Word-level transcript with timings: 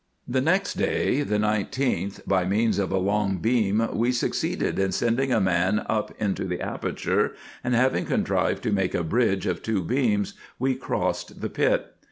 The 0.27 0.41
next 0.41 0.77
day, 0.79 1.21
the 1.21 1.37
19th, 1.37 2.25
by 2.27 2.43
means 2.43 2.79
of 2.79 2.91
a 2.91 2.97
long 2.97 3.37
beam 3.37 3.87
we 3.95 4.11
succeeded 4.11 4.79
in 4.79 4.91
sending 4.91 5.31
a 5.31 5.39
man 5.39 5.85
up 5.87 6.11
into 6.19 6.43
the 6.45 6.59
aperture, 6.59 7.33
and 7.63 7.75
having 7.75 8.05
contrived 8.05 8.63
to 8.63 8.71
make 8.71 8.95
a 8.95 9.03
bridge 9.03 9.45
of 9.45 9.61
two 9.61 9.83
beams, 9.83 10.33
we 10.57 10.73
crossed 10.73 11.41
the 11.41 11.49
pit. 11.51 11.93